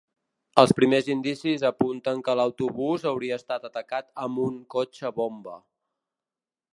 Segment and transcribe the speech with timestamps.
[0.61, 5.55] Els primers indicis apunten que l’autobús hauria estat atacat amb un cotxe bomba.